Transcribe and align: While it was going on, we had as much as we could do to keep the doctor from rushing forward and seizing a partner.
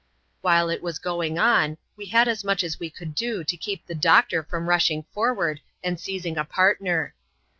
While 0.41 0.69
it 0.71 0.81
was 0.81 0.97
going 0.97 1.37
on, 1.37 1.77
we 1.95 2.07
had 2.07 2.27
as 2.27 2.43
much 2.43 2.63
as 2.63 2.79
we 2.79 2.89
could 2.89 3.13
do 3.13 3.43
to 3.43 3.55
keep 3.55 3.85
the 3.85 3.93
doctor 3.93 4.41
from 4.41 4.67
rushing 4.67 5.03
forward 5.13 5.61
and 5.83 5.99
seizing 5.99 6.39
a 6.39 6.43
partner. 6.43 7.13